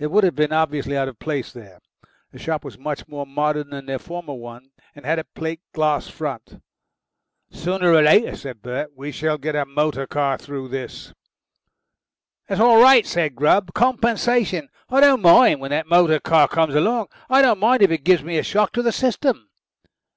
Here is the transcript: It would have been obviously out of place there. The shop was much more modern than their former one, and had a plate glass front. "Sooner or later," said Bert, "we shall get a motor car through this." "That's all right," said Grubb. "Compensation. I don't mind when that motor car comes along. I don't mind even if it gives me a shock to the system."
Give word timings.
It 0.00 0.10
would 0.10 0.24
have 0.24 0.34
been 0.34 0.52
obviously 0.52 0.96
out 0.96 1.06
of 1.06 1.20
place 1.20 1.52
there. 1.52 1.78
The 2.32 2.40
shop 2.40 2.64
was 2.64 2.76
much 2.76 3.06
more 3.06 3.24
modern 3.24 3.70
than 3.70 3.86
their 3.86 4.00
former 4.00 4.34
one, 4.34 4.72
and 4.96 5.06
had 5.06 5.20
a 5.20 5.22
plate 5.36 5.60
glass 5.72 6.08
front. 6.08 6.60
"Sooner 7.52 7.92
or 7.92 8.02
later," 8.02 8.34
said 8.34 8.62
Bert, 8.62 8.90
"we 8.96 9.12
shall 9.12 9.38
get 9.38 9.54
a 9.54 9.64
motor 9.64 10.08
car 10.08 10.38
through 10.38 10.70
this." 10.70 11.14
"That's 12.48 12.60
all 12.60 12.82
right," 12.82 13.06
said 13.06 13.36
Grubb. 13.36 13.72
"Compensation. 13.72 14.70
I 14.88 14.98
don't 14.98 15.22
mind 15.22 15.60
when 15.60 15.70
that 15.70 15.86
motor 15.86 16.18
car 16.18 16.48
comes 16.48 16.74
along. 16.74 17.06
I 17.28 17.40
don't 17.40 17.60
mind 17.60 17.80
even 17.84 17.94
if 17.94 18.00
it 18.00 18.04
gives 18.04 18.24
me 18.24 18.38
a 18.38 18.42
shock 18.42 18.72
to 18.72 18.82
the 18.82 18.90
system." 18.90 19.50